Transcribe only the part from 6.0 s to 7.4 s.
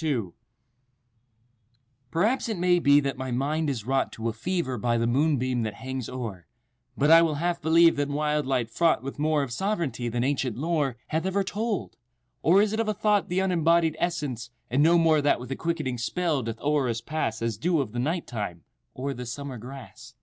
o'er, But I will